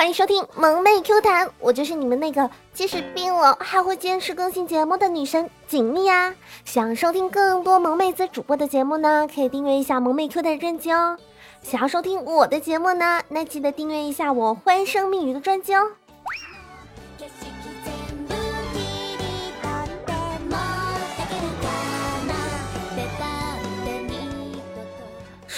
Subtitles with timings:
[0.00, 6.34] 欢迎收听萌妹 Q 弹，我就是你们那个即使病了还会坚持更新节目的女神锦觅呀。
[6.64, 11.18] 想收听更多萌妹子主播的节目呢，可以订阅一下萌妹 Q 弹专辑哦。
[11.60, 15.88] 想要收听我的节目呢，那记得订阅一下我欢声蜜语的专辑哦。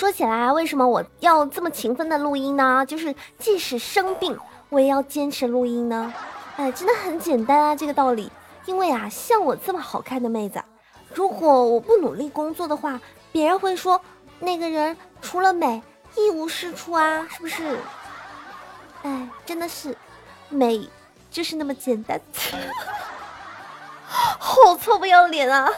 [0.02, 2.84] 说起来，为什么我要这么勤奋的录音呢？
[2.84, 4.36] 就是即使生病，
[4.68, 6.12] 我也要坚持录音呢。
[6.56, 8.28] 哎，真的很简单啊，这个道理。
[8.66, 10.60] 因为啊，像我这么好看的妹子，
[11.14, 14.00] 如果我不努力工作的话，别人会说
[14.40, 15.80] 那个人除了美
[16.16, 17.78] 一无是处啊，是不是？
[19.04, 19.96] 哎，真的是，
[20.48, 20.90] 美
[21.30, 22.20] 就是那么简单，
[24.10, 25.70] 好臭不要脸啊！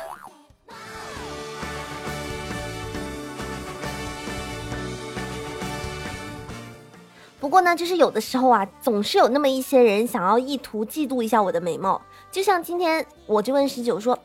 [7.44, 12.00] 不过呢，就是有的时候啊，总是有那么一些人想要意图嫉妒一下我的美貌。
[12.32, 14.18] 就像今天，我就问十九说：“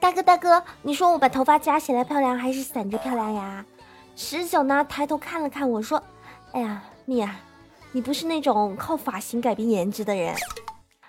[0.00, 3.64] 大哥大哥，你说我把头发夹起来漂亮，还是散着漂亮呀？”
[4.16, 6.02] 十九呢，抬头看了看我说
[6.50, 7.38] ：“哎呀，蜜啊，
[7.92, 10.34] 你不是那种靠发型改变颜值的人，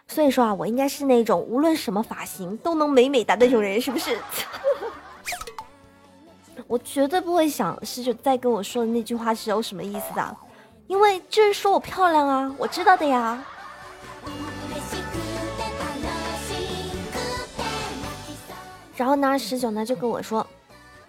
[0.08, 4.16] 所以说啊，我应该是那种无论什么发型都能美美的那种人，是不是？”
[6.68, 10.38] 我绝对不会想十九再跟我说的那句话是有什么意思的。
[10.88, 13.44] 因为就是说我漂亮啊，我知道的呀。
[18.96, 20.46] 然后呢，十九呢就跟我说：“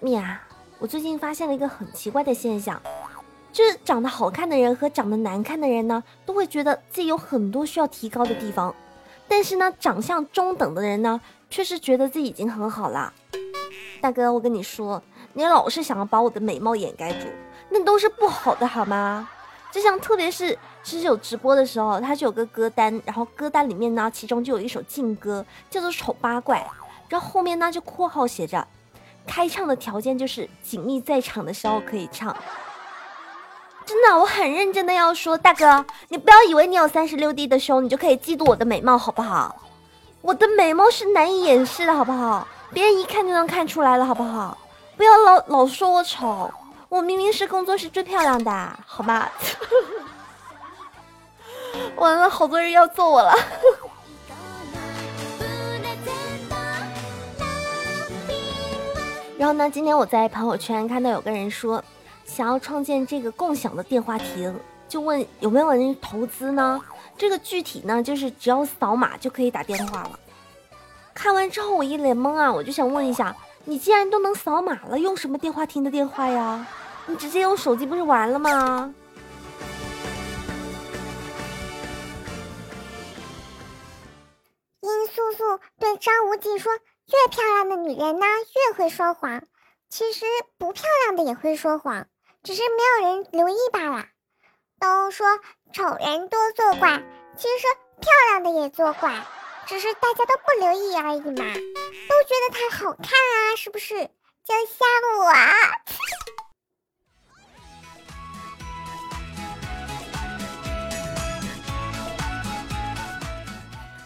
[0.00, 0.42] 蜜啊，
[0.78, 2.80] 我最近发现了一个很奇怪的现象，
[3.52, 8.74] 就是长得好看的人和长得难看的人呢，都会觉得自己有很多需要提高的地方，
[9.28, 13.12] 但是呢，长相中等的人呢，却是觉得自己已经很好了。
[14.00, 15.00] 大哥，我跟你说，
[15.34, 17.28] 你老是想要把我的美貌掩盖住，
[17.70, 19.28] 那都是不好的，好吗？”
[19.76, 26.56] 就像特别是十九直播的时候，他就有个歌单，然后歌单里面呢，其中就有一首劲歌，叫做《丑八怪》，
[27.10, 28.66] 然后后面呢就括号写着，
[29.26, 32.34] 开唱的条件就是锦觅在场的时候可以唱。
[33.84, 39.54] 真的，我很认真的要说，大哥，你不要以为你有三十六 D 的胸，你就可以嫉妒我的美貌，好不好？
[40.22, 42.48] 我的美貌是难以掩饰的，好不好？
[42.72, 44.56] 别人一看就能看出来了，好不好？
[44.96, 46.50] 不要老老说我丑。
[46.88, 49.28] 我明明是工作室最漂亮的，好吗？
[51.96, 53.34] 完了，好多人要揍我了。
[59.36, 61.82] 然后呢，今天我在朋友圈看到有个人说，
[62.24, 64.58] 想要创建这个共享的电话亭，
[64.88, 66.80] 就问有没有人投资呢？
[67.18, 70.18] 这个具体呢，就是只要扫码就可以打电话了。
[71.12, 73.34] 看完之后我一脸懵啊，我就想问一下。
[73.68, 76.64] 你既然都能扫码了，用什么电话亭的电话呀？
[77.06, 78.94] 你直接用手机不是完了吗？
[84.80, 86.72] 殷素素对张无忌说
[87.10, 89.42] ：“越漂亮的女人呢，越会说谎。
[89.90, 90.24] 其实
[90.58, 92.06] 不漂亮的也会说谎，
[92.44, 94.06] 只是没有人留意罢了。
[94.78, 95.26] 都说
[95.72, 97.02] 丑人多作怪，
[97.36, 97.66] 其实
[98.00, 99.26] 漂亮的也作怪。”
[99.66, 103.94] 只是大家都不留意而已嘛，都觉得它好看啊，是不是？
[104.44, 104.86] 就像
[105.18, 105.32] 我。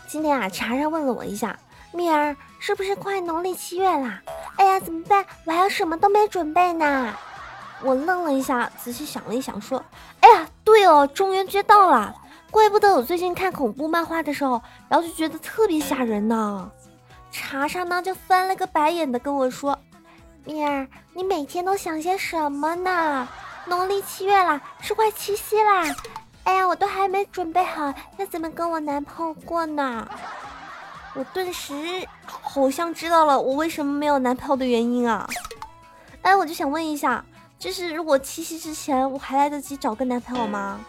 [0.07, 1.59] 今天啊，查查问了我一下，
[1.93, 4.23] 蜜儿是不是快农历七月啦？
[4.57, 5.27] 哎呀，怎么办？
[5.45, 7.15] 我还有什么都没准备呢。
[7.83, 9.85] 我愣了一下，仔细想了一想，说
[10.21, 12.15] ：“哎呀，对哦，中元节到了。”
[12.51, 16.71] 怪不得我最近看恐怖漫画的时候，然后就觉得特别吓人呢。
[17.31, 19.79] 查查呢就翻了个白眼的跟我说
[20.45, 23.29] ：“蜜儿，你每天都想些什么呢？
[23.67, 25.85] 农历七月啦，是快七夕啦！
[26.43, 30.09] 哎呀，我都还没准备好要怎么跟我男朋友过呢。”
[31.15, 31.75] 我顿时
[32.25, 35.29] 好像知道了我为什么没有男朋友的原因啊！
[36.23, 37.25] 哎，我就想问一下，
[37.59, 40.81] 就是如果七夕之前我还来得及找个男朋友吗？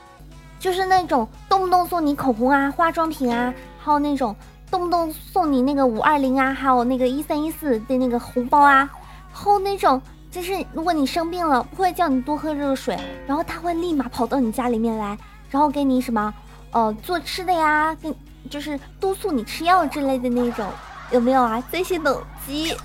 [0.61, 4.35] 就是那种动不动送你口红啊、化妆品啊，还有那种
[4.69, 8.87] 动不动送你那个五二零啊，还有那个一三一四的那个红包啊，
[9.33, 9.99] 还有那种
[10.29, 15.17] 就是如果你生病了，不会叫你多喝热水，然后他会立马跑到你家里面来，
[15.49, 16.31] 然后给你什么
[16.69, 18.13] 呃做吃的呀，给
[18.47, 20.69] 就是督促你吃药之类的那种，
[21.09, 21.61] 有没有啊？
[21.71, 22.77] 这些等级。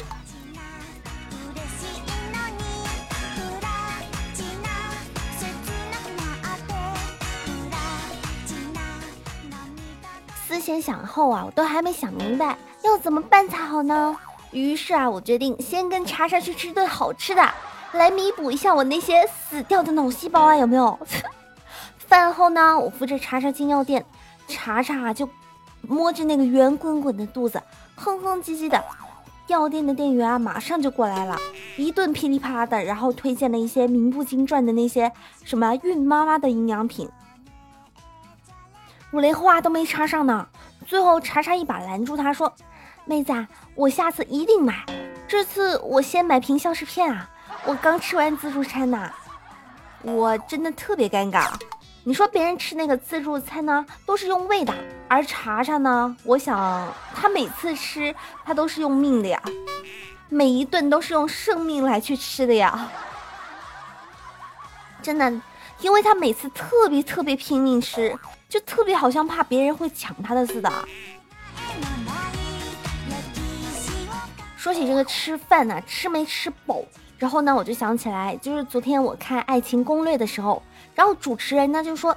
[10.67, 14.17] 先想后啊，我都还没想明白要怎么办才好呢。
[14.51, 17.55] 于是啊，我决定先跟查查去吃顿好吃的，
[17.93, 20.99] 来弥补一下我那些死掉的脑细胞啊，有没有？
[22.09, 24.05] 饭后呢，我扶着查查进药店，
[24.49, 25.29] 查查就
[25.83, 27.63] 摸着那个圆滚滚的肚子，
[27.95, 28.85] 哼哼唧唧的。
[29.47, 31.39] 药店的店员啊，马上就过来了，
[31.77, 35.13] 一顿噼里啪啦的，然后推荐了一些名不经传的那些
[35.45, 37.09] 什么孕妈妈的营养品。
[39.13, 40.47] 我连话都没插上呢，
[40.87, 42.53] 最后查查一把拦住他说
[43.05, 44.85] ：“妹子，我下次一定买，
[45.27, 47.29] 这次我先买瓶消食片啊，
[47.65, 49.11] 我刚吃完自助餐呐。”
[50.03, 51.51] 我真的特别尴尬。
[52.05, 54.73] 你说别人吃那个自助餐呢，都是用胃的，
[55.09, 59.43] 而查查呢，我想他每次吃他都是用命的呀，
[60.29, 62.89] 每一顿都是用生命来去吃的呀，
[65.03, 65.33] 真的，
[65.81, 68.17] 因为他每次特别特别拼命吃，
[68.49, 70.71] 就特别好像怕别人会抢他的似的。
[74.57, 76.83] 说起这个吃饭呢，吃没吃饱？
[77.19, 80.63] 然后呢，我就想起来，就是昨天我看《爱情攻略》的时候，
[80.95, 82.17] 然后主持人呢就说，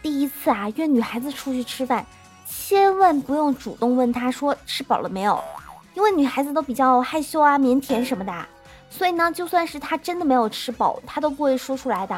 [0.00, 2.04] 第一次啊约女孩子出去吃饭，
[2.48, 5.42] 千万不用主动问她说吃饱了没有，
[5.94, 8.32] 因为女孩子都比较害羞啊、腼腆什么的，
[8.88, 12.16] 所以呢，就算是她真的没有吃饱，她都不会说出来的。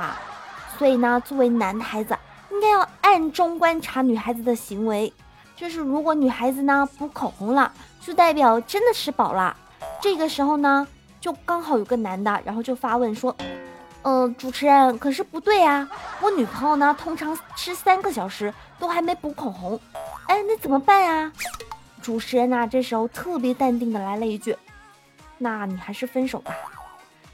[0.83, 2.19] 所以呢，作为男孩子，
[2.51, 5.13] 应该要暗中观察女孩子的行为，
[5.55, 7.71] 就是如果女孩子呢补口红了，
[8.01, 9.57] 就代表真的吃饱了。
[10.01, 10.85] 这个时候呢。
[11.21, 13.33] 就刚好有个男的，然后就发问说
[14.03, 15.89] ：“嗯，主持人，可是不对啊，
[16.21, 19.79] 我女朋友呢，通常吃三个小时都还没补口红，
[20.27, 21.33] 哎，那怎么办啊？”
[22.03, 24.57] 主持人呢，这时候特别淡定的来了一句
[25.39, 26.53] ：“那你还是分手吧，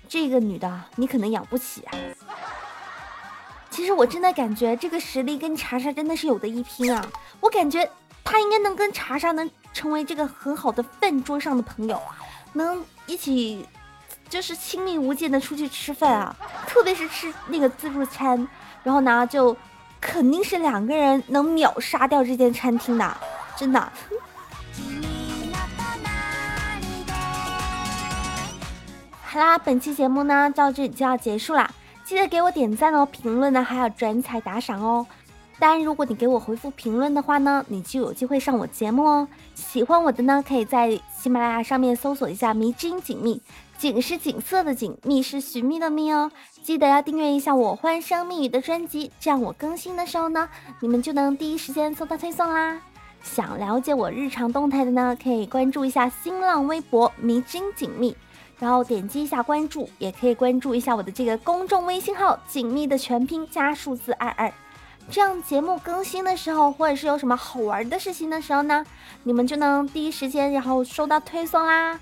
[0.06, 1.96] 这个女的你可能养不起啊。”
[3.78, 7.08] 其实我真的感觉这个实力跟查查真的是有的一拼啊，
[7.38, 7.88] 我感觉
[8.24, 12.02] 他应该能跟查查能成为这个很好的饭桌上的朋友，
[12.54, 13.64] 能一起。
[14.28, 16.36] 就是亲密无间的出去吃饭啊，
[16.66, 18.48] 特别是吃那个自助餐，
[18.82, 19.56] 然后呢，就
[20.00, 23.16] 肯定是两个人能秒杀掉这间餐厅的，
[23.56, 23.92] 真的。
[29.22, 31.70] 好啦，本期节目呢到这里就要结束啦，
[32.08, 35.06] 记得给我点赞哦，评论呢还要转采打赏哦。
[35.58, 39.28] 当然，如果你给我回复评论的话呢，你就有机会上我节目哦。
[39.54, 43.42] 喜欢我的呢，可以在喜马拉雅上面搜索一下“迷之音锦觅”。
[43.76, 46.32] 景是景色的锦，蜜是寻觅的蜜哦。
[46.62, 50.48] 记得要订阅一下我欢声蜜语的专辑，这样我更新的时候呢，
[50.80, 52.80] 你们就能第一时间收到推送啦。
[53.22, 58.16] 想了解我日常动态的呢，可以关注一下新浪微博迷津锦觅，
[58.58, 64.52] 然后点击一下关注，也可以关注一下我的这个公众微信号锦觅的全拼加数字二二，
[65.10, 68.84] 这样节目更新的时候，或者是有什么好玩的事情的时候呢，
[69.22, 71.98] 你们就能第一时间然后收到推送啦。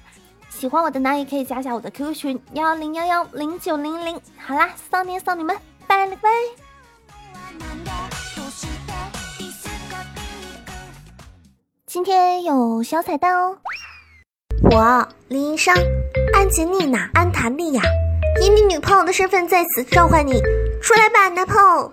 [0.49, 4.19] 喜欢我的呢，也可以加下我的 QQ 群幺零幺幺零九零零。
[4.39, 5.55] 好啦，少年少女们，
[5.87, 6.31] 拜了个拜。
[11.85, 13.59] 今天有小彩蛋哦，
[14.71, 15.75] 我林一商、
[16.37, 17.83] 安吉丽娜、安塔利亚，
[18.43, 20.35] 以你女朋友的身份在此召唤你，
[20.83, 21.91] 出来吧，男朋友。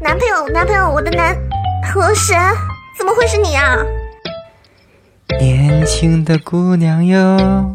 [0.00, 1.36] 男朋友，男朋友，我的男
[1.92, 2.38] 河神，
[2.96, 3.76] 怎么会是你啊？
[5.38, 7.74] 年轻的姑娘哟，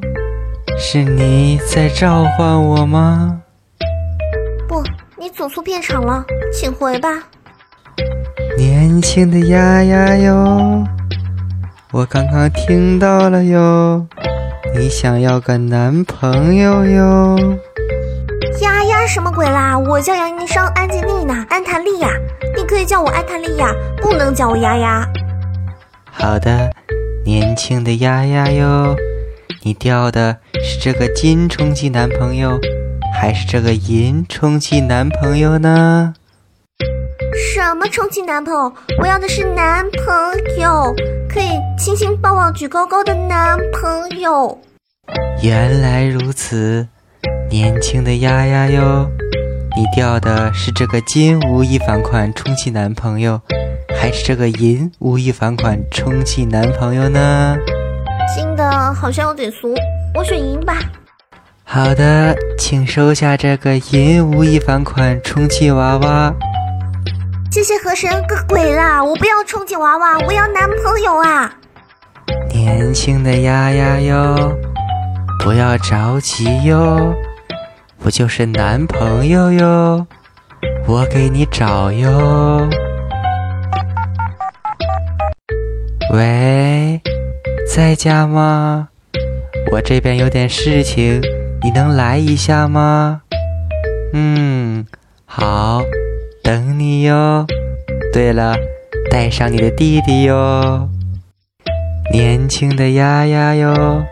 [0.79, 3.43] 是你在召唤我吗？
[5.19, 6.23] 不，你走错片场了，
[6.53, 7.09] 请回吧。
[8.57, 10.85] 年轻的丫丫哟，
[11.91, 14.07] 我刚刚听到了哟，
[14.73, 17.37] 你想要个男朋友哟。
[18.61, 19.77] 丫丫什么鬼啦？
[19.77, 22.09] 我叫杨医生，安吉丽娜，安塔利亚，
[22.55, 25.05] 你可以叫我安塔利亚，不能叫我丫丫。
[26.09, 26.71] 好的，
[27.25, 28.95] 年轻的丫丫哟，
[29.63, 32.59] 你钓的是这个金充气男朋友，
[33.19, 36.13] 还是这个银充气男朋友呢？
[37.53, 38.73] 什么充气男朋友？
[38.97, 40.95] 我要的是男朋友，
[41.27, 44.57] 可以亲亲抱抱举高高的男朋友。
[45.43, 46.87] 原来如此。
[47.49, 49.09] 年轻的丫丫哟，
[49.75, 53.41] 你钓的是这个金无一返款充气男朋友，
[53.99, 57.57] 还是这个银无一返款充气男朋友呢？
[58.33, 59.75] 金的好像有点俗，
[60.15, 60.79] 我选银吧。
[61.71, 66.33] 好的，请收下这个银无一返款充气娃娃。
[67.51, 69.03] 谢谢河神，个鬼啦！
[69.03, 71.53] 我不要充气娃娃，我要男朋友啊！
[72.51, 74.51] 年轻的丫丫哟，
[75.43, 77.13] 不要着急哟。
[77.99, 80.07] 不就是男朋友哟，
[80.87, 82.67] 我给你找哟。
[86.15, 86.99] 喂，
[87.71, 88.87] 在家吗？
[89.71, 91.21] 我这边有点事情，
[91.61, 93.21] 你能来一下吗？
[94.13, 94.85] 嗯，
[95.25, 95.81] 好，
[96.41, 97.45] 等你哟。
[98.13, 98.55] 对了，
[99.11, 100.89] 带上你的弟弟哟。
[102.11, 104.03] 年轻的丫丫哟，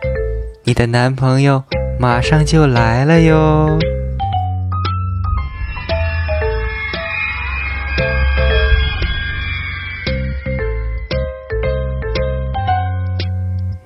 [0.66, 1.64] 你的男朋友
[1.98, 3.80] 马上就来了哟。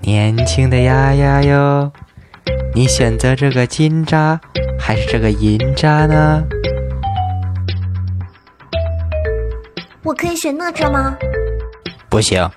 [0.01, 1.91] 年轻的丫丫哟，
[2.74, 4.40] 你选择这个金渣
[4.80, 6.42] 还是这个银渣呢？
[10.04, 11.18] 我可以选哪吒吗？
[12.10, 12.50] 不行，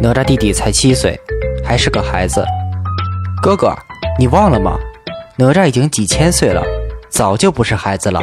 [0.00, 1.18] 哪吒弟弟才七岁，
[1.64, 2.44] 还是个孩子。
[3.42, 3.74] 哥哥，
[4.18, 4.78] 你忘了吗？
[5.36, 6.62] 哪吒已经几千岁了，
[7.08, 8.20] 早就不是孩子了。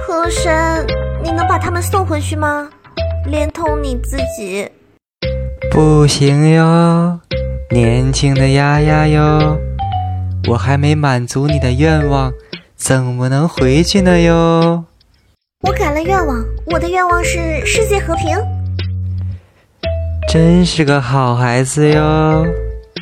[0.00, 0.84] 河神，
[1.22, 2.68] 你能把他们送回去吗？
[3.26, 4.68] 连同你自己。
[5.70, 7.20] 不行哟。
[7.70, 9.58] 年轻的丫丫哟，
[10.48, 12.32] 我还没满足你的愿望，
[12.76, 14.84] 怎么能回去呢哟？
[15.62, 18.38] 我改了愿望，我的愿望是世界和平。
[20.28, 22.44] 真是个好孩子哟！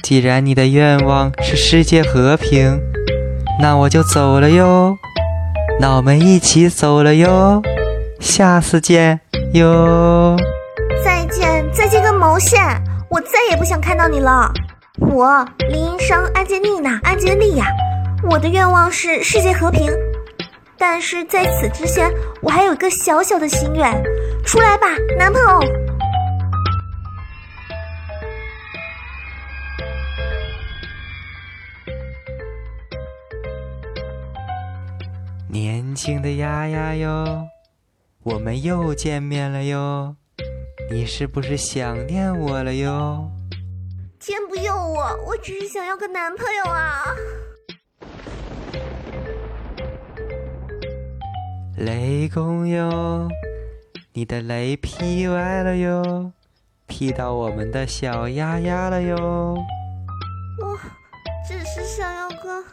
[0.02, 2.80] 既然你的愿望是世界和平，
[3.60, 4.96] 那我就走了哟。
[5.80, 7.60] 那我们一起走了哟，
[8.20, 9.20] 下次见
[9.52, 10.36] 哟。
[11.04, 12.62] 再见，再见个毛线！
[13.10, 14.50] 我再也不想看到你了。
[15.00, 17.66] 我林英生、安吉丽娜、安吉丽亚，
[18.30, 19.90] 我的愿望是世界和平。
[20.78, 22.08] 但是在此之前，
[22.40, 23.92] 我还有一个小小的心愿。
[24.44, 24.86] 出来吧，
[25.18, 25.60] 男朋友。
[35.48, 37.48] 年轻的丫丫哟，
[38.22, 40.14] 我们又见面了哟。
[40.88, 43.28] 你是不是想念我了哟？
[44.26, 47.14] 天不佑我，我只是想要个男朋友啊！
[51.76, 53.28] 雷公哟，
[54.14, 56.32] 你的雷劈歪了哟，
[56.86, 59.58] 劈到我们的小丫丫了哟。
[60.58, 60.78] 我
[61.46, 62.64] 只是想要个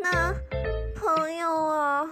[0.00, 0.32] 男
[0.94, 2.06] 朋友啊！